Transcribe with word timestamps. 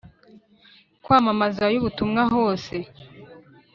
kwamamazayo 1.03 1.75
ubutumwa 1.79 2.21
hose 2.33 2.75